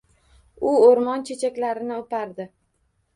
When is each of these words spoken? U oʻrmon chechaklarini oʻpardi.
U 0.69 0.71
oʻrmon 0.85 1.25
chechaklarini 1.31 1.93
oʻpardi. 1.97 2.47